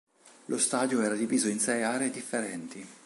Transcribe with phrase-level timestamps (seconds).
[0.45, 2.87] Lo stadio era diviso in sei aree differenti.